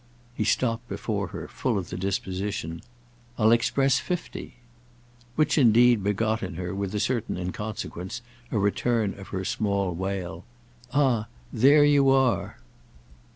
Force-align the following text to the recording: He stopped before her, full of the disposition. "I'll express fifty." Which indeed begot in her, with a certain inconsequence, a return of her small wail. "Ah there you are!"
He 0.33 0.45
stopped 0.45 0.89
before 0.89 1.27
her, 1.27 1.47
full 1.47 1.77
of 1.77 1.91
the 1.91 1.95
disposition. 1.95 2.81
"I'll 3.37 3.51
express 3.51 3.99
fifty." 3.99 4.55
Which 5.35 5.59
indeed 5.59 6.03
begot 6.03 6.41
in 6.41 6.55
her, 6.55 6.73
with 6.73 6.95
a 6.95 6.99
certain 6.99 7.37
inconsequence, 7.37 8.23
a 8.51 8.57
return 8.57 9.13
of 9.19 9.27
her 9.27 9.45
small 9.45 9.93
wail. 9.93 10.43
"Ah 10.91 11.27
there 11.53 11.85
you 11.85 12.09
are!" 12.09 12.57